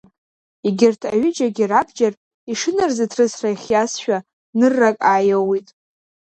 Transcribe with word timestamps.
Егьырҭ 0.67 1.01
аҩыџьагьы 1.13 1.65
рабџьар 1.71 2.13
ишынарзыҭрысра 2.51 3.49
ихиазшәа, 3.55 4.17
ныррак 4.57 4.97
ааиоуит. 5.11 5.67